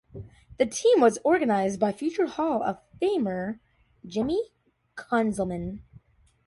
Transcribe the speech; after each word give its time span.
The 0.57 0.65
team 0.65 0.99
was 0.99 1.19
organized 1.23 1.79
by 1.79 1.91
future 1.91 2.25
Hall 2.25 2.63
of 2.63 2.79
Famer, 2.99 3.59
Jimmy 4.03 4.49
Conzelman. 4.95 5.81